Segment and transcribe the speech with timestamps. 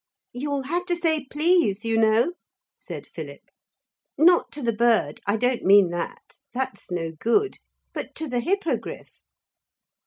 [0.33, 2.33] 'You'll have to say please, you know,'
[2.75, 3.51] said Philip;
[4.17, 7.59] 'not to the bird, I don't mean that: that's no good.
[7.93, 9.21] But to the Hippogriff.'